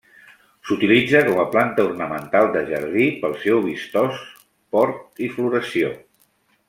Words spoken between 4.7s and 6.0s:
port i floració.